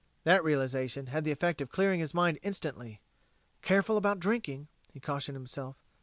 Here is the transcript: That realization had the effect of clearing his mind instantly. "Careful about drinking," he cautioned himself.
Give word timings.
That 0.23 0.43
realization 0.43 1.05
had 1.13 1.25
the 1.25 1.31
effect 1.31 1.61
of 1.61 1.69
clearing 1.69 1.99
his 1.99 2.11
mind 2.15 2.39
instantly. 2.41 3.01
"Careful 3.61 3.97
about 3.97 4.19
drinking," 4.19 4.67
he 4.91 4.99
cautioned 4.99 5.35
himself. 5.35 5.75